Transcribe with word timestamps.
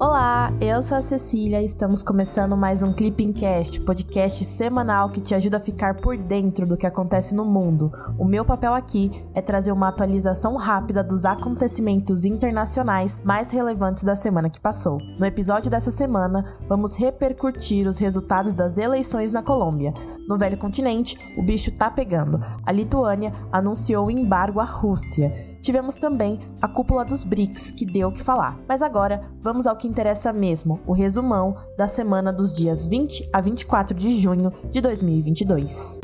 Olá, 0.00 0.52
eu 0.60 0.80
sou 0.80 0.96
a 0.96 1.02
Cecília 1.02 1.60
e 1.60 1.64
estamos 1.64 2.04
começando 2.04 2.56
mais 2.56 2.84
um 2.84 2.92
Clipping 2.92 3.32
Cast, 3.32 3.80
podcast 3.80 4.44
semanal 4.44 5.10
que 5.10 5.20
te 5.20 5.34
ajuda 5.34 5.56
a 5.56 5.60
ficar 5.60 5.96
por 5.96 6.16
dentro 6.16 6.64
do 6.64 6.76
que 6.76 6.86
acontece 6.86 7.34
no 7.34 7.44
mundo. 7.44 7.92
O 8.16 8.24
meu 8.24 8.44
papel 8.44 8.74
aqui 8.74 9.10
é 9.34 9.42
trazer 9.42 9.72
uma 9.72 9.88
atualização 9.88 10.54
rápida 10.54 11.02
dos 11.02 11.24
acontecimentos 11.24 12.24
internacionais 12.24 13.20
mais 13.24 13.50
relevantes 13.50 14.04
da 14.04 14.14
semana 14.14 14.48
que 14.48 14.60
passou. 14.60 15.00
No 15.18 15.26
episódio 15.26 15.68
dessa 15.68 15.90
semana, 15.90 16.56
vamos 16.68 16.96
repercutir 16.96 17.88
os 17.88 17.98
resultados 17.98 18.54
das 18.54 18.78
eleições 18.78 19.32
na 19.32 19.42
Colômbia. 19.42 19.92
No 20.28 20.36
velho 20.36 20.58
continente, 20.58 21.16
o 21.38 21.42
bicho 21.42 21.72
tá 21.72 21.90
pegando. 21.90 22.38
A 22.62 22.70
Lituânia 22.70 23.32
anunciou 23.50 24.06
o 24.06 24.10
embargo 24.10 24.60
à 24.60 24.64
Rússia. 24.64 25.32
Tivemos 25.62 25.96
também 25.96 26.38
a 26.60 26.68
cúpula 26.68 27.02
dos 27.02 27.24
BRICS, 27.24 27.70
que 27.70 27.86
deu 27.86 28.08
o 28.08 28.12
que 28.12 28.22
falar. 28.22 28.58
Mas 28.68 28.82
agora, 28.82 29.24
vamos 29.40 29.66
ao 29.66 29.74
que 29.74 29.88
interessa 29.88 30.30
mesmo, 30.30 30.80
o 30.86 30.92
resumão 30.92 31.56
da 31.78 31.88
semana 31.88 32.30
dos 32.30 32.52
dias 32.52 32.86
20 32.86 33.30
a 33.32 33.40
24 33.40 33.96
de 33.96 34.20
junho 34.20 34.52
de 34.70 34.82
2022. 34.82 36.00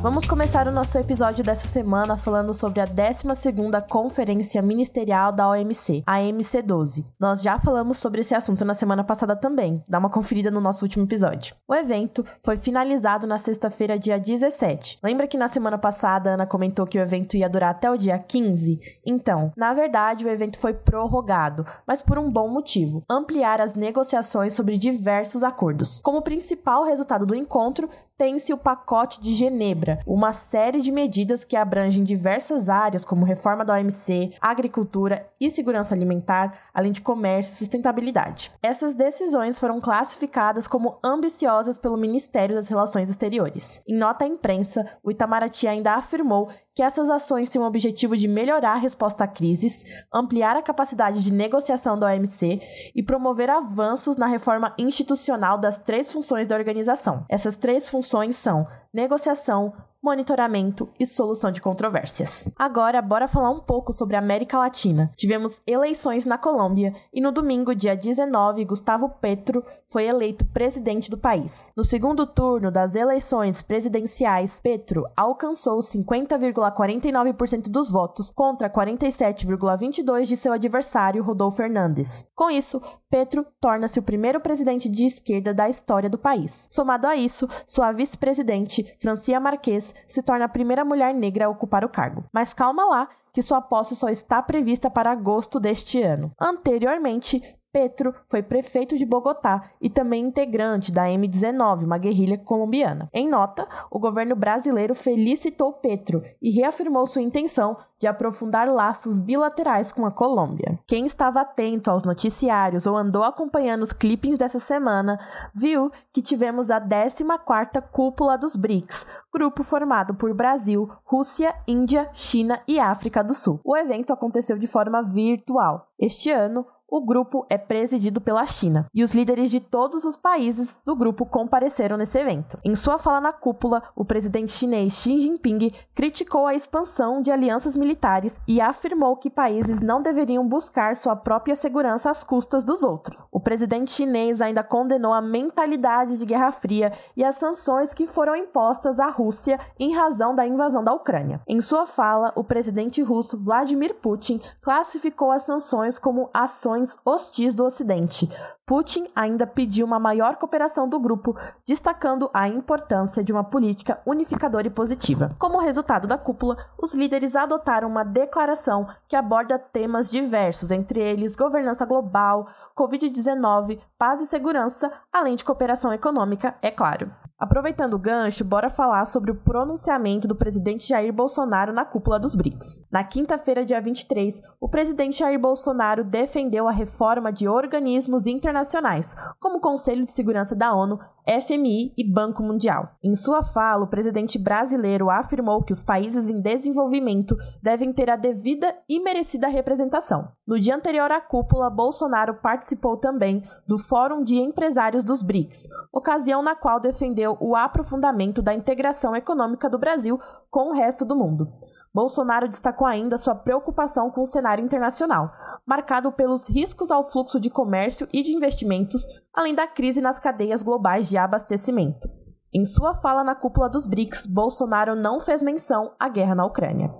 Vamos 0.00 0.24
começar 0.26 0.68
o 0.68 0.72
nosso 0.72 0.96
episódio 0.96 1.42
dessa 1.42 1.66
semana 1.66 2.16
falando 2.16 2.54
sobre 2.54 2.80
a 2.80 2.86
12ª 2.86 3.82
Conferência 3.88 4.62
Ministerial 4.62 5.32
da 5.32 5.48
OMC, 5.48 6.04
a 6.06 6.18
MC12. 6.18 7.04
Nós 7.18 7.42
já 7.42 7.58
falamos 7.58 7.98
sobre 7.98 8.20
esse 8.20 8.32
assunto 8.32 8.64
na 8.64 8.74
semana 8.74 9.02
passada 9.02 9.34
também, 9.34 9.82
dá 9.88 9.98
uma 9.98 10.08
conferida 10.08 10.52
no 10.52 10.60
nosso 10.60 10.84
último 10.84 11.04
episódio. 11.04 11.56
O 11.66 11.74
evento 11.74 12.24
foi 12.44 12.56
finalizado 12.56 13.26
na 13.26 13.38
sexta-feira, 13.38 13.98
dia 13.98 14.20
17. 14.20 15.00
Lembra 15.02 15.26
que 15.26 15.36
na 15.36 15.48
semana 15.48 15.76
passada 15.76 16.30
a 16.30 16.34
Ana 16.34 16.46
comentou 16.46 16.86
que 16.86 16.96
o 16.96 17.02
evento 17.02 17.36
ia 17.36 17.48
durar 17.48 17.70
até 17.70 17.90
o 17.90 17.98
dia 17.98 18.16
15? 18.20 18.78
Então, 19.04 19.52
na 19.56 19.74
verdade, 19.74 20.24
o 20.24 20.30
evento 20.30 20.60
foi 20.60 20.74
prorrogado, 20.74 21.66
mas 21.84 22.02
por 22.02 22.20
um 22.20 22.30
bom 22.30 22.46
motivo: 22.48 23.02
ampliar 23.10 23.60
as 23.60 23.74
negociações 23.74 24.52
sobre 24.52 24.78
diversos 24.78 25.42
acordos. 25.42 26.00
Como 26.02 26.22
principal 26.22 26.84
resultado 26.84 27.26
do 27.26 27.34
encontro, 27.34 27.88
tem-se 28.18 28.52
o 28.52 28.58
pacote 28.58 29.20
de 29.20 29.32
Genebra, 29.32 29.87
uma 30.06 30.32
série 30.32 30.80
de 30.80 30.90
medidas 30.90 31.44
que 31.44 31.56
abrangem 31.56 32.04
diversas 32.04 32.68
áreas, 32.68 33.04
como 33.04 33.24
reforma 33.24 33.64
da 33.64 33.74
OMC, 33.74 34.34
agricultura 34.40 35.28
e 35.40 35.50
segurança 35.50 35.94
alimentar, 35.94 36.58
além 36.74 36.92
de 36.92 37.00
comércio 37.00 37.52
e 37.52 37.56
sustentabilidade. 37.56 38.50
Essas 38.62 38.94
decisões 38.94 39.58
foram 39.58 39.80
classificadas 39.80 40.66
como 40.66 40.98
ambiciosas 41.04 41.78
pelo 41.78 41.96
Ministério 41.96 42.54
das 42.54 42.68
Relações 42.68 43.08
Exteriores. 43.08 43.82
Em 43.86 43.96
nota 43.96 44.24
à 44.24 44.28
imprensa, 44.28 44.84
o 45.02 45.10
Itamaraty 45.10 45.66
ainda 45.66 45.94
afirmou 45.94 46.48
que 46.78 46.82
essas 46.84 47.10
ações 47.10 47.50
têm 47.50 47.60
o 47.60 47.64
objetivo 47.64 48.16
de 48.16 48.28
melhorar 48.28 48.74
a 48.74 48.78
resposta 48.78 49.24
a 49.24 49.26
crises, 49.26 49.82
ampliar 50.14 50.54
a 50.54 50.62
capacidade 50.62 51.24
de 51.24 51.32
negociação 51.32 51.98
da 51.98 52.06
OMC 52.06 52.62
e 52.94 53.02
promover 53.02 53.50
avanços 53.50 54.16
na 54.16 54.28
reforma 54.28 54.72
institucional 54.78 55.58
das 55.58 55.78
três 55.78 56.12
funções 56.12 56.46
da 56.46 56.54
organização. 56.54 57.26
Essas 57.28 57.56
três 57.56 57.90
funções 57.90 58.36
são 58.36 58.64
negociação, 58.94 59.72
monitoramento 60.02 60.88
e 60.98 61.04
solução 61.06 61.50
de 61.50 61.60
controvérsias. 61.60 62.48
Agora, 62.56 63.02
bora 63.02 63.28
falar 63.28 63.50
um 63.50 63.60
pouco 63.60 63.92
sobre 63.92 64.16
a 64.16 64.18
América 64.18 64.58
Latina. 64.58 65.10
Tivemos 65.16 65.60
eleições 65.66 66.24
na 66.24 66.38
Colômbia 66.38 66.94
e 67.12 67.20
no 67.20 67.32
domingo, 67.32 67.74
dia 67.74 67.96
19, 67.96 68.64
Gustavo 68.64 69.08
Petro 69.08 69.64
foi 69.86 70.06
eleito 70.06 70.44
presidente 70.46 71.10
do 71.10 71.18
país. 71.18 71.70
No 71.76 71.84
segundo 71.84 72.26
turno 72.26 72.70
das 72.70 72.94
eleições 72.94 73.60
presidenciais, 73.60 74.60
Petro 74.60 75.04
alcançou 75.16 75.78
50,49% 75.80 77.68
dos 77.68 77.90
votos 77.90 78.30
contra 78.30 78.70
47,22% 78.70 80.24
de 80.24 80.36
seu 80.36 80.52
adversário 80.52 81.22
Rodolfo 81.22 81.56
Fernandes. 81.56 82.26
Com 82.34 82.50
isso, 82.50 82.80
Petro 83.10 83.46
torna-se 83.60 83.98
o 83.98 84.02
primeiro 84.02 84.38
presidente 84.38 84.88
de 84.88 85.04
esquerda 85.04 85.54
da 85.54 85.68
história 85.68 86.10
do 86.10 86.18
país. 86.18 86.66
Somado 86.68 87.06
a 87.06 87.16
isso, 87.16 87.48
sua 87.66 87.90
vice-presidente, 87.90 88.96
Francia 89.00 89.40
Marques, 89.40 89.94
se 90.06 90.22
torna 90.22 90.44
a 90.44 90.48
primeira 90.48 90.84
mulher 90.84 91.14
negra 91.14 91.46
a 91.46 91.48
ocupar 91.48 91.84
o 91.84 91.88
cargo. 91.88 92.24
Mas 92.32 92.52
calma 92.52 92.84
lá, 92.84 93.08
que 93.32 93.42
sua 93.42 93.60
posse 93.60 93.94
só 93.96 94.08
está 94.08 94.42
prevista 94.42 94.90
para 94.90 95.10
agosto 95.10 95.58
deste 95.58 96.02
ano. 96.02 96.32
Anteriormente, 96.38 97.42
Petro 97.78 98.12
foi 98.26 98.42
prefeito 98.42 98.98
de 98.98 99.06
Bogotá 99.06 99.70
e 99.80 99.88
também 99.88 100.24
integrante 100.24 100.90
da 100.90 101.04
M19, 101.04 101.84
uma 101.84 101.96
guerrilha 101.96 102.36
colombiana. 102.36 103.08
Em 103.14 103.28
nota, 103.28 103.68
o 103.88 104.00
governo 104.00 104.34
brasileiro 104.34 104.96
felicitou 104.96 105.74
Petro 105.74 106.20
e 106.42 106.50
reafirmou 106.50 107.06
sua 107.06 107.22
intenção 107.22 107.76
de 108.00 108.08
aprofundar 108.08 108.68
laços 108.68 109.20
bilaterais 109.20 109.92
com 109.92 110.04
a 110.04 110.10
Colômbia. 110.10 110.78
Quem 110.88 111.06
estava 111.06 111.40
atento 111.40 111.88
aos 111.88 112.02
noticiários 112.04 112.84
ou 112.84 112.96
andou 112.96 113.22
acompanhando 113.22 113.82
os 113.82 113.92
clippings 113.92 114.38
dessa 114.38 114.58
semana, 114.58 115.18
viu 115.54 115.90
que 116.12 116.22
tivemos 116.22 116.70
a 116.70 116.80
14ª 116.80 117.82
Cúpula 117.92 118.36
dos 118.36 118.56
BRICS, 118.56 119.06
grupo 119.32 119.62
formado 119.62 120.14
por 120.14 120.34
Brasil, 120.34 120.90
Rússia, 121.04 121.54
Índia, 121.66 122.08
China 122.12 122.60
e 122.66 122.80
África 122.80 123.22
do 123.22 123.34
Sul. 123.34 123.60
O 123.64 123.76
evento 123.76 124.12
aconteceu 124.12 124.58
de 124.58 124.66
forma 124.66 125.02
virtual. 125.02 125.88
Este 125.98 126.30
ano, 126.30 126.64
o 126.90 127.02
grupo 127.02 127.44
é 127.50 127.58
presidido 127.58 128.20
pela 128.20 128.46
China 128.46 128.86
e 128.94 129.04
os 129.04 129.12
líderes 129.12 129.50
de 129.50 129.60
todos 129.60 130.04
os 130.04 130.16
países 130.16 130.80
do 130.86 130.96
grupo 130.96 131.26
compareceram 131.26 131.98
nesse 131.98 132.18
evento. 132.18 132.58
Em 132.64 132.74
sua 132.74 132.98
fala 132.98 133.20
na 133.20 133.32
cúpula, 133.32 133.82
o 133.94 134.04
presidente 134.04 134.52
chinês 134.52 134.94
Xi 134.94 135.18
Jinping 135.18 135.70
criticou 135.94 136.46
a 136.46 136.54
expansão 136.54 137.20
de 137.20 137.30
alianças 137.30 137.76
militares 137.76 138.40
e 138.48 138.60
afirmou 138.60 139.16
que 139.16 139.28
países 139.28 139.80
não 139.80 140.00
deveriam 140.00 140.46
buscar 140.48 140.96
sua 140.96 141.14
própria 141.14 141.54
segurança 141.54 142.10
às 142.10 142.24
custas 142.24 142.64
dos 142.64 142.82
outros. 142.82 143.22
O 143.30 143.38
presidente 143.38 143.90
chinês 143.90 144.40
ainda 144.40 144.62
condenou 144.62 145.12
a 145.12 145.20
mentalidade 145.20 146.16
de 146.16 146.24
Guerra 146.24 146.50
Fria 146.52 146.92
e 147.14 147.22
as 147.22 147.36
sanções 147.36 147.92
que 147.92 148.06
foram 148.06 148.34
impostas 148.34 148.98
à 148.98 149.10
Rússia 149.10 149.60
em 149.78 149.94
razão 149.94 150.34
da 150.34 150.46
invasão 150.46 150.82
da 150.82 150.94
Ucrânia. 150.94 151.40
Em 151.46 151.60
sua 151.60 151.84
fala, 151.84 152.32
o 152.34 152.42
presidente 152.42 153.02
russo 153.02 153.38
Vladimir 153.38 153.94
Putin 153.94 154.40
classificou 154.62 155.30
as 155.30 155.42
sanções 155.42 155.98
como 155.98 156.30
ações 156.32 156.77
ações 156.78 156.98
hostis 157.04 157.54
do 157.54 157.64
Ocidente. 157.64 158.30
Putin 158.64 159.08
ainda 159.16 159.46
pediu 159.46 159.86
uma 159.86 159.98
maior 159.98 160.36
cooperação 160.36 160.88
do 160.88 161.00
grupo, 161.00 161.36
destacando 161.66 162.30
a 162.32 162.48
importância 162.48 163.24
de 163.24 163.32
uma 163.32 163.42
política 163.42 164.00
unificadora 164.06 164.66
e 164.66 164.70
positiva. 164.70 165.34
Como 165.38 165.58
resultado 165.58 166.06
da 166.06 166.18
cúpula, 166.18 166.56
os 166.80 166.94
líderes 166.94 167.34
adotaram 167.34 167.88
uma 167.88 168.04
declaração 168.04 168.86
que 169.08 169.16
aborda 169.16 169.58
temas 169.58 170.10
diversos, 170.10 170.70
entre 170.70 171.00
eles 171.00 171.34
governança 171.34 171.84
global, 171.84 172.46
Covid-19, 172.76 173.80
paz 173.98 174.20
e 174.20 174.26
segurança, 174.26 174.92
além 175.12 175.34
de 175.34 175.44
cooperação 175.44 175.92
econômica, 175.92 176.54
é 176.62 176.70
claro. 176.70 177.10
Aproveitando 177.38 177.94
o 177.94 177.98
gancho, 178.00 178.44
bora 178.44 178.68
falar 178.68 179.04
sobre 179.04 179.30
o 179.30 179.34
pronunciamento 179.36 180.26
do 180.26 180.34
presidente 180.34 180.88
Jair 180.88 181.12
Bolsonaro 181.12 181.72
na 181.72 181.84
cúpula 181.84 182.18
dos 182.18 182.34
BRICS. 182.34 182.88
Na 182.90 183.04
quinta-feira, 183.04 183.64
dia 183.64 183.80
23, 183.80 184.42
o 184.60 184.68
presidente 184.68 185.20
Jair 185.20 185.38
Bolsonaro 185.38 186.02
defendeu 186.02 186.66
a 186.66 186.72
reforma 186.72 187.32
de 187.32 187.46
organismos 187.46 188.26
internacionais, 188.26 189.14
como 189.38 189.58
o 189.58 189.60
Conselho 189.60 190.04
de 190.04 190.10
Segurança 190.10 190.56
da 190.56 190.74
ONU, 190.74 190.98
FMI 191.28 191.92
e 191.94 192.10
Banco 192.10 192.42
Mundial. 192.42 192.96
Em 193.04 193.14
sua 193.14 193.42
fala, 193.42 193.84
o 193.84 193.88
presidente 193.88 194.38
brasileiro 194.38 195.10
afirmou 195.10 195.62
que 195.62 195.74
os 195.74 195.82
países 195.82 196.30
em 196.30 196.40
desenvolvimento 196.40 197.36
devem 197.62 197.92
ter 197.92 198.08
a 198.08 198.16
devida 198.16 198.74
e 198.88 198.98
merecida 198.98 199.46
representação. 199.46 200.28
No 200.46 200.58
dia 200.58 200.74
anterior 200.74 201.12
à 201.12 201.20
cúpula, 201.20 201.68
Bolsonaro 201.68 202.36
participou 202.36 202.96
também 202.96 203.46
do 203.66 203.78
Fórum 203.78 204.22
de 204.22 204.38
Empresários 204.38 205.04
dos 205.04 205.22
BRICS, 205.22 205.68
ocasião 205.92 206.42
na 206.42 206.56
qual 206.56 206.80
defendeu 206.80 207.36
o 207.40 207.54
aprofundamento 207.54 208.40
da 208.40 208.54
integração 208.54 209.14
econômica 209.14 209.68
do 209.68 209.78
Brasil 209.78 210.18
com 210.50 210.70
o 210.70 210.72
resto 210.72 211.04
do 211.04 211.14
mundo. 211.14 211.52
Bolsonaro 211.92 212.48
destacou 212.48 212.86
ainda 212.86 213.18
sua 213.18 213.34
preocupação 213.34 214.10
com 214.10 214.22
o 214.22 214.26
cenário 214.26 214.64
internacional, 214.64 215.32
marcado 215.68 216.10
pelos 216.10 216.48
riscos 216.48 216.90
ao 216.90 217.10
fluxo 217.10 217.38
de 217.38 217.50
comércio 217.50 218.08
e 218.10 218.22
de 218.22 218.32
investimentos, 218.32 219.02
além 219.34 219.54
da 219.54 219.66
crise 219.66 220.00
nas 220.00 220.18
cadeias 220.18 220.62
globais 220.62 221.10
de 221.10 221.18
abastecimento. 221.18 222.08
Em 222.54 222.64
sua 222.64 222.94
fala 222.94 223.22
na 223.22 223.34
cúpula 223.34 223.68
dos 223.68 223.86
BRICS, 223.86 224.24
Bolsonaro 224.24 224.96
não 224.96 225.20
fez 225.20 225.42
menção 225.42 225.92
à 226.00 226.08
guerra 226.08 226.34
na 226.34 226.46
Ucrânia. 226.46 226.90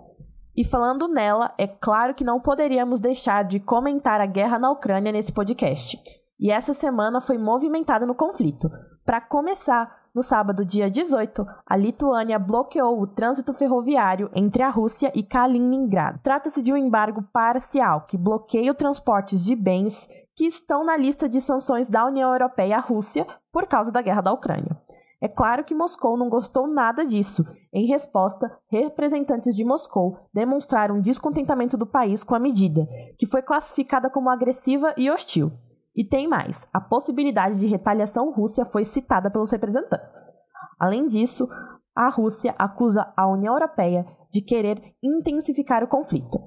E 0.55 0.63
falando 0.65 1.09
nela, 1.09 1.55
é 1.57 1.67
claro 1.67 2.15
que 2.15 2.23
não 2.23 2.41
poderíamos 2.41 3.01
deixar 3.01 3.43
de 3.43 3.59
comentar 3.59 4.21
a 4.21 4.27
guerra 4.27 4.59
na 4.59 4.71
Ucrânia 4.71 5.13
nesse 5.13 5.33
podcast. 5.33 5.99
E 6.39 6.51
essa 6.51 6.75
semana 6.75 7.23
foi 7.23 7.39
movimentada 7.39 8.05
no 8.05 8.15
conflito. 8.15 8.69
Para 9.03 9.23
começar, 9.23 10.08
no 10.15 10.23
sábado, 10.23 10.65
dia 10.65 10.91
18, 10.91 11.47
a 11.67 11.77
Lituânia 11.77 12.39
bloqueou 12.39 13.01
o 13.01 13.07
trânsito 13.07 13.53
ferroviário 13.53 14.31
entre 14.35 14.63
a 14.63 14.71
Rússia 14.71 15.13
e 15.15 15.23
Kaliningrado. 15.23 16.21
Trata-se 16.23 16.63
de 16.63 16.73
um 16.73 16.77
embargo 16.77 17.23
parcial 17.33 18.07
que 18.07 18.17
bloqueia 18.17 18.73
o 18.73 18.75
transporte 18.75 19.37
de 19.37 19.55
bens 19.55 20.09
que 20.35 20.47
estão 20.47 20.85
na 20.85 20.97
lista 20.97 21.29
de 21.29 21.41
sanções 21.41 21.89
da 21.89 22.07
União 22.07 22.33
Europeia 22.33 22.79
à 22.79 22.81
Rússia 22.81 23.27
por 23.53 23.67
causa 23.67 23.91
da 23.93 24.03
guerra 24.03 24.23
da 24.23 24.33
Ucrânia. 24.33 24.77
É 25.21 25.27
claro 25.27 25.65
que 25.65 25.75
Moscou 25.75 26.17
não 26.17 26.29
gostou 26.29 26.69
nada 26.69 27.05
disso. 27.05 27.45
Em 27.73 27.87
resposta, 27.87 28.57
representantes 28.71 29.55
de 29.55 29.65
Moscou 29.65 30.17
demonstraram 30.33 31.01
descontentamento 31.01 31.77
do 31.77 31.87
país 31.87 32.23
com 32.23 32.37
a 32.37 32.39
medida, 32.39 32.87
que 33.19 33.27
foi 33.27 33.43
classificada 33.43 34.09
como 34.09 34.31
agressiva 34.31 34.95
e 34.97 35.11
hostil. 35.11 35.51
E 35.99 36.05
tem 36.05 36.29
mais: 36.29 36.65
a 36.73 36.81
possibilidade 36.81 37.59
de 37.59 37.67
retaliação 37.67 38.31
russa 38.31 38.65
foi 38.65 38.85
citada 38.85 39.29
pelos 39.29 39.51
representantes. 39.51 40.33
Além 40.79 41.09
disso, 41.09 41.49
a 41.93 42.09
Rússia 42.09 42.55
acusa 42.57 43.13
a 43.17 43.27
União 43.27 43.55
Europeia 43.55 44.07
de 44.31 44.41
querer 44.41 44.95
intensificar 45.03 45.83
o 45.83 45.89
conflito. 45.89 46.39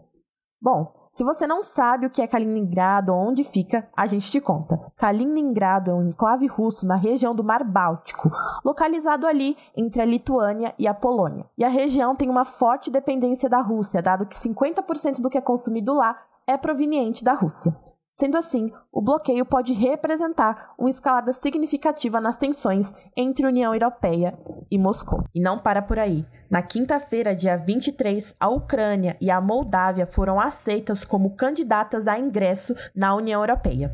Bom, 0.62 0.94
se 1.12 1.26
você 1.26 1.46
não 1.46 1.62
sabe 1.64 2.06
o 2.06 2.10
que 2.10 2.22
é 2.22 2.28
Kaliningrado 2.28 3.12
ou 3.12 3.20
onde 3.20 3.44
fica, 3.44 3.90
a 3.98 4.08
gente 4.08 4.32
te 4.32 4.40
conta. 4.40 4.80
Kaliningrado 4.96 5.92
é 5.92 5.94
um 5.94 6.08
enclave 6.08 6.48
russo 6.48 6.88
na 6.88 6.96
região 6.96 7.36
do 7.36 7.44
Mar 7.44 7.66
Báltico, 7.66 8.32
localizado 8.64 9.28
ali 9.28 9.58
entre 9.76 10.02
a 10.02 10.06
Lituânia 10.06 10.74
e 10.80 10.88
a 10.88 10.94
Polônia. 10.94 11.46
E 11.58 11.66
a 11.66 11.70
região 11.70 12.16
tem 12.16 12.30
uma 12.30 12.46
forte 12.46 12.90
dependência 12.90 13.50
da 13.50 13.60
Rússia, 13.60 14.02
dado 14.02 14.26
que 14.26 14.36
50% 14.36 15.20
do 15.20 15.30
que 15.30 15.38
é 15.38 15.42
consumido 15.42 15.94
lá 15.94 16.18
é 16.48 16.56
proveniente 16.56 17.26
da 17.26 17.34
Rússia. 17.34 17.76
Sendo 18.14 18.38
assim, 18.38 18.70
o 18.92 19.02
bloqueio 19.02 19.46
pode 19.46 19.74
representar 19.74 20.74
uma 20.78 20.90
escalada 20.90 21.34
significativa 21.34 22.20
nas 22.20 22.38
tensões 22.38 22.94
entre 23.16 23.48
União 23.48 23.74
Europeia 23.74 24.38
e 24.70 24.78
Moscou. 24.78 25.24
E 25.34 25.42
não 25.42 25.58
para 25.58 25.82
por 25.82 25.98
aí. 25.98 26.26
Na 26.50 26.62
quinta-feira, 26.62 27.36
dia 27.36 27.56
23, 27.56 28.36
a 28.40 28.50
Ucrânia 28.50 29.18
e 29.22 29.32
a 29.32 29.40
Moldávia 29.40 30.06
foram 30.06 30.40
aceitas 30.40 31.06
como 31.06 31.36
candidatas 31.36 32.08
a 32.08 32.20
ingresso 32.20 32.76
na 32.96 33.16
União 33.16 33.42
Europeia. 33.42 33.92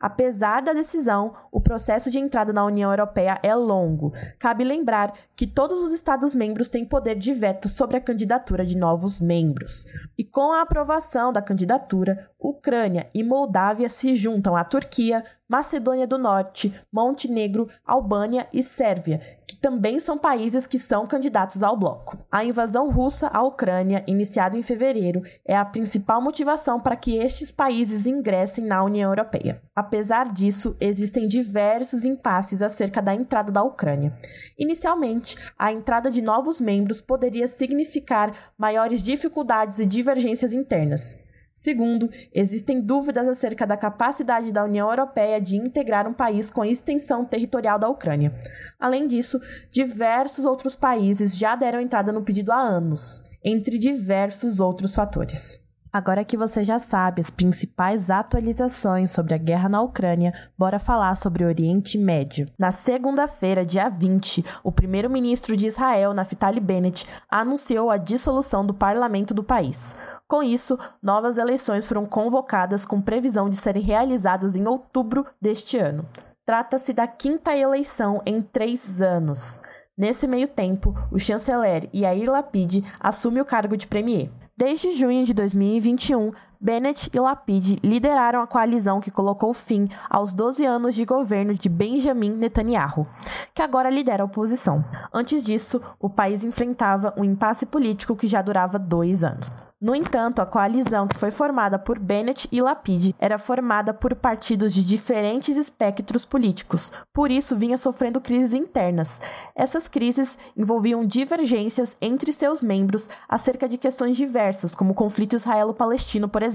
Apesar 0.00 0.62
da 0.62 0.72
decisão, 0.72 1.34
o 1.52 1.60
processo 1.60 2.10
de 2.10 2.18
entrada 2.18 2.54
na 2.54 2.64
União 2.64 2.90
Europeia 2.90 3.38
é 3.42 3.54
longo. 3.54 4.14
Cabe 4.38 4.64
lembrar 4.64 5.12
que 5.36 5.46
todos 5.46 5.82
os 5.82 5.92
Estados-membros 5.92 6.68
têm 6.68 6.86
poder 6.86 7.16
de 7.16 7.34
veto 7.34 7.68
sobre 7.68 7.98
a 7.98 8.00
candidatura 8.00 8.64
de 8.64 8.78
novos 8.78 9.20
membros. 9.20 9.84
E 10.16 10.24
com 10.24 10.52
a 10.52 10.62
aprovação 10.62 11.30
da 11.30 11.42
candidatura, 11.42 12.30
Ucrânia 12.38 13.10
e 13.12 13.22
Moldávia 13.22 13.90
se 13.90 14.14
juntam 14.14 14.56
à 14.56 14.64
Turquia, 14.64 15.22
Macedônia 15.50 16.06
do 16.06 16.16
Norte, 16.16 16.72
Montenegro, 16.92 17.68
Albânia 17.84 18.46
e 18.52 18.62
Sérvia, 18.62 19.20
que 19.48 19.56
também 19.56 19.98
são 19.98 20.16
países 20.16 20.64
que 20.64 20.78
são 20.78 21.08
candidatos 21.08 21.60
ao 21.60 21.76
bloco. 21.76 22.16
A 22.30 22.44
invasão 22.44 22.88
russa 22.88 23.26
à 23.26 23.42
Ucrânia, 23.42 24.04
iniciada 24.06 24.56
em 24.56 24.62
fevereiro, 24.62 25.22
é 25.44 25.56
a 25.56 25.64
principal 25.64 26.22
motivação 26.22 26.78
para 26.78 26.94
que 26.94 27.16
estes 27.16 27.50
países 27.50 28.06
ingressem 28.06 28.64
na 28.64 28.84
União 28.84 29.10
Europeia. 29.10 29.60
Apesar 29.74 30.32
disso, 30.32 30.76
existem 30.78 31.26
diversos 31.26 32.04
impasses 32.04 32.62
acerca 32.62 33.02
da 33.02 33.12
entrada 33.12 33.50
da 33.50 33.64
Ucrânia. 33.64 34.16
Inicialmente, 34.56 35.36
a 35.58 35.72
entrada 35.72 36.12
de 36.12 36.22
novos 36.22 36.60
membros 36.60 37.00
poderia 37.00 37.48
significar 37.48 38.52
maiores 38.56 39.02
dificuldades 39.02 39.80
e 39.80 39.86
divergências 39.86 40.52
internas. 40.52 41.18
Segundo, 41.62 42.08
existem 42.32 42.80
dúvidas 42.80 43.28
acerca 43.28 43.66
da 43.66 43.76
capacidade 43.76 44.50
da 44.50 44.64
União 44.64 44.88
Europeia 44.88 45.38
de 45.38 45.58
integrar 45.58 46.08
um 46.08 46.12
país 46.14 46.48
com 46.48 46.64
extensão 46.64 47.22
territorial 47.22 47.78
da 47.78 47.86
Ucrânia. 47.86 48.32
Além 48.78 49.06
disso, 49.06 49.38
diversos 49.70 50.46
outros 50.46 50.74
países 50.74 51.36
já 51.36 51.54
deram 51.54 51.78
entrada 51.78 52.12
no 52.12 52.22
pedido 52.22 52.50
há 52.50 52.58
anos, 52.58 53.22
entre 53.44 53.78
diversos 53.78 54.58
outros 54.58 54.94
fatores. 54.94 55.62
Agora 55.92 56.24
que 56.24 56.36
você 56.36 56.62
já 56.62 56.78
sabe 56.78 57.20
as 57.20 57.30
principais 57.30 58.10
atualizações 58.10 59.10
sobre 59.10 59.34
a 59.34 59.38
guerra 59.38 59.68
na 59.68 59.82
Ucrânia, 59.82 60.32
bora 60.56 60.78
falar 60.78 61.16
sobre 61.16 61.42
o 61.42 61.48
Oriente 61.48 61.98
Médio. 61.98 62.46
Na 62.56 62.70
segunda-feira, 62.70 63.66
dia 63.66 63.88
20, 63.88 64.44
o 64.62 64.70
primeiro-ministro 64.70 65.56
de 65.56 65.66
Israel, 65.66 66.14
Naftali 66.14 66.60
Bennett, 66.60 67.08
anunciou 67.28 67.90
a 67.90 67.96
dissolução 67.96 68.64
do 68.64 68.72
parlamento 68.72 69.34
do 69.34 69.42
país. 69.42 69.96
Com 70.28 70.44
isso, 70.44 70.78
novas 71.02 71.38
eleições 71.38 71.88
foram 71.88 72.06
convocadas 72.06 72.86
com 72.86 73.00
previsão 73.00 73.50
de 73.50 73.56
serem 73.56 73.82
realizadas 73.82 74.54
em 74.54 74.68
outubro 74.68 75.26
deste 75.42 75.76
ano. 75.76 76.06
Trata-se 76.46 76.92
da 76.92 77.08
quinta 77.08 77.56
eleição 77.56 78.22
em 78.24 78.40
três 78.40 79.02
anos. 79.02 79.60
Nesse 79.98 80.26
meio 80.28 80.46
tempo, 80.46 80.94
o 81.10 81.18
chanceler 81.18 81.90
Yair 81.92 82.30
Lapid 82.30 82.84
assume 82.98 83.40
o 83.40 83.44
cargo 83.44 83.76
de 83.76 83.88
premier. 83.88 84.30
Desde 84.60 84.94
junho 84.94 85.24
de 85.24 85.32
2021, 85.32 86.32
Bennett 86.62 87.08
e 87.14 87.18
Lapid 87.18 87.78
lideraram 87.82 88.42
a 88.42 88.46
coalizão 88.46 89.00
que 89.00 89.10
colocou 89.10 89.54
fim 89.54 89.88
aos 90.10 90.34
12 90.34 90.62
anos 90.66 90.94
de 90.94 91.06
governo 91.06 91.54
de 91.54 91.70
Benjamin 91.70 92.32
Netanyahu, 92.32 93.06
que 93.54 93.62
agora 93.62 93.88
lidera 93.88 94.22
a 94.22 94.26
oposição. 94.26 94.84
Antes 95.10 95.42
disso, 95.42 95.80
o 95.98 96.10
país 96.10 96.44
enfrentava 96.44 97.14
um 97.16 97.24
impasse 97.24 97.64
político 97.64 98.14
que 98.14 98.28
já 98.28 98.42
durava 98.42 98.78
dois 98.78 99.24
anos. 99.24 99.50
No 99.80 99.94
entanto, 99.94 100.42
a 100.42 100.46
coalizão 100.46 101.08
que 101.08 101.16
foi 101.16 101.30
formada 101.30 101.78
por 101.78 101.98
Bennett 101.98 102.46
e 102.52 102.60
Lapid 102.60 103.14
era 103.18 103.38
formada 103.38 103.94
por 103.94 104.14
partidos 104.14 104.74
de 104.74 104.84
diferentes 104.84 105.56
espectros 105.56 106.26
políticos, 106.26 106.92
por 107.14 107.30
isso 107.30 107.56
vinha 107.56 107.78
sofrendo 107.78 108.20
crises 108.20 108.52
internas. 108.52 109.22
Essas 109.56 109.88
crises 109.88 110.36
envolviam 110.54 111.02
divergências 111.06 111.96
entre 111.98 112.30
seus 112.30 112.60
membros 112.60 113.08
acerca 113.26 113.66
de 113.66 113.78
questões 113.78 114.18
diversas, 114.18 114.74
como 114.74 114.90
o 114.90 114.94
conflito 114.94 115.34
israelo-palestino, 115.34 116.28
por 116.28 116.42
exemplo. 116.42 116.49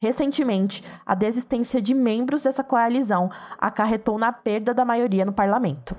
Recentemente, 0.00 0.84
a 1.04 1.14
desistência 1.14 1.82
de 1.82 1.92
membros 1.92 2.42
dessa 2.42 2.62
coalizão 2.62 3.30
acarretou 3.58 4.16
na 4.18 4.32
perda 4.32 4.72
da 4.72 4.84
maioria 4.84 5.24
no 5.24 5.32
parlamento. 5.32 5.96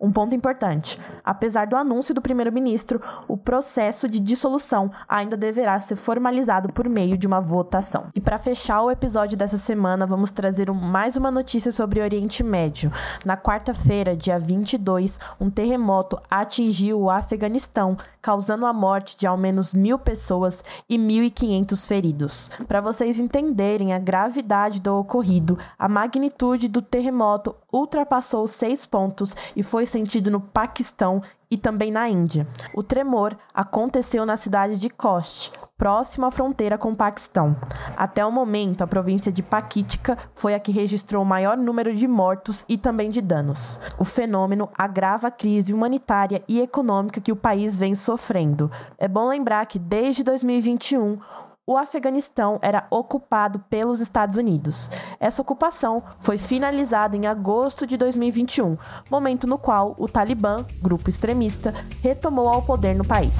Um 0.00 0.12
ponto 0.12 0.34
importante: 0.34 0.98
apesar 1.24 1.66
do 1.66 1.76
anúncio 1.76 2.14
do 2.14 2.22
primeiro-ministro, 2.22 3.00
o 3.28 3.36
processo 3.36 4.08
de 4.08 4.20
dissolução 4.20 4.90
ainda 5.08 5.36
deverá 5.36 5.78
ser 5.80 5.96
formalizado 5.96 6.72
por 6.72 6.88
meio 6.88 7.16
de 7.16 7.26
uma 7.26 7.40
votação. 7.40 8.06
E 8.14 8.20
para 8.20 8.38
fechar 8.38 8.82
o 8.82 8.90
episódio 8.90 9.36
dessa 9.36 9.58
semana, 9.58 10.06
vamos 10.06 10.30
trazer 10.30 10.70
mais 10.72 11.16
uma 11.16 11.30
notícia 11.30 11.72
sobre 11.72 12.00
o 12.00 12.02
Oriente 12.02 12.42
Médio. 12.42 12.92
Na 13.24 13.36
quarta-feira, 13.36 14.16
dia 14.16 14.38
22, 14.38 15.18
um 15.40 15.50
terremoto 15.50 16.20
atingiu 16.30 17.00
o 17.00 17.10
Afeganistão, 17.10 17.96
causando 18.20 18.66
a 18.66 18.72
morte 18.72 19.16
de 19.16 19.26
ao 19.26 19.36
menos 19.36 19.72
mil 19.72 19.98
pessoas 19.98 20.62
e 20.88 20.96
1.500 20.96 21.86
feridos. 21.86 22.50
Para 22.66 22.80
vocês 22.80 23.18
entenderem 23.18 23.92
a 23.92 23.98
gravidade 23.98 24.80
do 24.80 24.96
ocorrido, 24.96 25.58
a 25.78 25.88
magnitude 25.88 26.68
do 26.68 26.80
terremoto 26.80 27.54
ultrapassou 27.72 28.46
seis 28.46 28.84
pontos 28.84 29.34
e 29.56 29.62
foi 29.62 29.81
sentido 29.86 30.30
no 30.30 30.40
Paquistão 30.40 31.22
e 31.50 31.58
também 31.58 31.90
na 31.90 32.08
Índia. 32.08 32.46
O 32.74 32.82
tremor 32.82 33.36
aconteceu 33.52 34.24
na 34.24 34.36
cidade 34.36 34.78
de 34.78 34.88
Kost, 34.88 35.52
próximo 35.76 36.24
à 36.26 36.30
fronteira 36.30 36.78
com 36.78 36.92
o 36.92 36.96
Paquistão. 36.96 37.56
Até 37.96 38.24
o 38.24 38.32
momento, 38.32 38.82
a 38.82 38.86
província 38.86 39.30
de 39.30 39.42
Pakítica 39.42 40.16
foi 40.34 40.54
a 40.54 40.60
que 40.60 40.72
registrou 40.72 41.22
o 41.22 41.26
maior 41.26 41.56
número 41.56 41.94
de 41.94 42.08
mortos 42.08 42.64
e 42.68 42.78
também 42.78 43.10
de 43.10 43.20
danos. 43.20 43.78
O 43.98 44.04
fenômeno 44.04 44.70
agrava 44.78 45.28
a 45.28 45.30
crise 45.30 45.74
humanitária 45.74 46.42
e 46.48 46.60
econômica 46.60 47.20
que 47.20 47.32
o 47.32 47.36
país 47.36 47.76
vem 47.76 47.94
sofrendo. 47.94 48.70
É 48.96 49.06
bom 49.06 49.28
lembrar 49.28 49.66
que 49.66 49.78
desde 49.78 50.22
2021 50.22 51.18
o 51.64 51.76
Afeganistão 51.76 52.58
era 52.60 52.86
ocupado 52.90 53.60
pelos 53.70 54.00
Estados 54.00 54.36
Unidos. 54.36 54.90
Essa 55.20 55.42
ocupação 55.42 56.02
foi 56.20 56.36
finalizada 56.36 57.16
em 57.16 57.26
agosto 57.26 57.86
de 57.86 57.96
2021, 57.96 58.76
momento 59.08 59.46
no 59.46 59.56
qual 59.56 59.94
o 59.96 60.08
Talibã, 60.08 60.66
grupo 60.80 61.08
extremista, 61.08 61.72
retomou 62.02 62.48
ao 62.48 62.62
poder 62.62 62.94
no 62.94 63.04
país. 63.04 63.32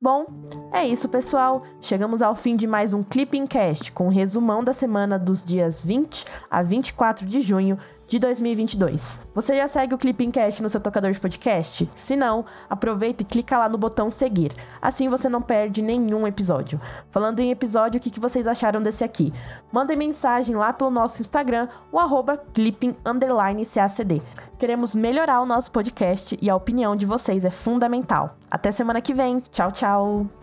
Bom, 0.00 0.26
é 0.72 0.84
isso, 0.84 1.08
pessoal. 1.08 1.62
Chegamos 1.80 2.20
ao 2.20 2.34
fim 2.34 2.56
de 2.56 2.66
mais 2.66 2.92
um 2.92 3.04
Clipping 3.04 3.46
Cast 3.46 3.92
com 3.92 4.06
um 4.06 4.10
resumão 4.10 4.64
da 4.64 4.72
semana 4.72 5.16
dos 5.16 5.44
dias 5.44 5.84
20 5.84 6.24
a 6.50 6.60
24 6.60 7.24
de 7.24 7.40
junho 7.40 7.78
de 8.12 8.18
2022. 8.18 9.18
Você 9.34 9.56
já 9.56 9.66
segue 9.66 9.94
o 9.94 9.98
Clippingcast 9.98 10.62
no 10.62 10.68
seu 10.68 10.78
tocador 10.78 11.12
de 11.12 11.18
podcast? 11.18 11.90
Se 11.96 12.14
não, 12.14 12.44
aproveita 12.68 13.22
e 13.22 13.24
clica 13.24 13.56
lá 13.56 13.70
no 13.70 13.78
botão 13.78 14.10
seguir. 14.10 14.52
Assim 14.82 15.08
você 15.08 15.30
não 15.30 15.40
perde 15.40 15.80
nenhum 15.80 16.26
episódio. 16.26 16.78
Falando 17.10 17.40
em 17.40 17.50
episódio, 17.50 17.98
o 17.98 18.02
que 18.02 18.20
vocês 18.20 18.46
acharam 18.46 18.82
desse 18.82 19.02
aqui? 19.02 19.32
Mandem 19.72 19.96
mensagem 19.96 20.54
lá 20.54 20.74
pelo 20.74 20.90
nosso 20.90 21.22
Instagram, 21.22 21.68
o 21.90 21.98
arroba 21.98 22.36
clipping_cacd. 22.36 24.22
Queremos 24.58 24.94
melhorar 24.94 25.40
o 25.40 25.46
nosso 25.46 25.70
podcast 25.70 26.38
e 26.40 26.50
a 26.50 26.54
opinião 26.54 26.94
de 26.94 27.06
vocês 27.06 27.46
é 27.46 27.50
fundamental. 27.50 28.36
Até 28.50 28.70
semana 28.70 29.00
que 29.00 29.14
vem. 29.14 29.40
Tchau, 29.50 29.72
tchau. 29.72 30.41